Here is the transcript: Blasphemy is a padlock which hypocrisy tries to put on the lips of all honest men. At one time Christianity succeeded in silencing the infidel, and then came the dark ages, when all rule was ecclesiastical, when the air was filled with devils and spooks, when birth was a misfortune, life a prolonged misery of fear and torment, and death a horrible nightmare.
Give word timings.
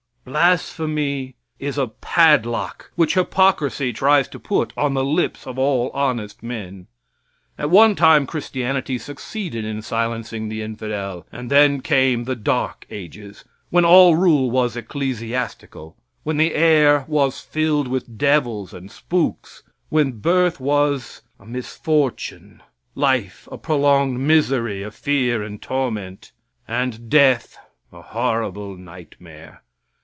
Blasphemy 0.23 1.35
is 1.57 1.79
a 1.79 1.87
padlock 1.87 2.91
which 2.95 3.15
hypocrisy 3.15 3.91
tries 3.91 4.27
to 4.27 4.39
put 4.39 4.71
on 4.77 4.93
the 4.93 5.03
lips 5.03 5.47
of 5.47 5.57
all 5.57 5.89
honest 5.95 6.43
men. 6.43 6.85
At 7.57 7.71
one 7.71 7.95
time 7.95 8.27
Christianity 8.27 8.99
succeeded 8.99 9.65
in 9.65 9.81
silencing 9.81 10.47
the 10.47 10.61
infidel, 10.61 11.25
and 11.31 11.49
then 11.49 11.81
came 11.81 12.23
the 12.23 12.35
dark 12.35 12.85
ages, 12.91 13.43
when 13.71 13.83
all 13.83 14.15
rule 14.15 14.51
was 14.51 14.75
ecclesiastical, 14.77 15.97
when 16.21 16.37
the 16.37 16.53
air 16.53 17.03
was 17.07 17.41
filled 17.41 17.87
with 17.87 18.19
devils 18.19 18.75
and 18.75 18.91
spooks, 18.91 19.63
when 19.89 20.19
birth 20.19 20.59
was 20.59 21.23
a 21.39 21.47
misfortune, 21.47 22.61
life 22.93 23.47
a 23.51 23.57
prolonged 23.57 24.19
misery 24.19 24.83
of 24.83 24.93
fear 24.93 25.41
and 25.41 25.63
torment, 25.63 26.31
and 26.67 27.09
death 27.09 27.57
a 27.91 28.03
horrible 28.03 28.77
nightmare. 28.77 29.63